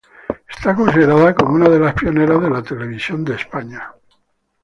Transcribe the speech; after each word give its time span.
Está 0.49 0.73
considerada 0.75 1.35
como 1.35 1.53
una 1.53 1.69
de 1.69 1.77
las 1.77 1.93
pioneras 1.93 2.41
de 2.41 2.49
la 2.49 2.63
televisión 2.63 3.23
en 3.27 3.33
España. 3.33 3.93